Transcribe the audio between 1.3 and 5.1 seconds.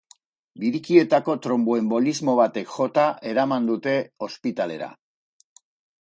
tronboenbolismo batek jota eraman dute ospitalera.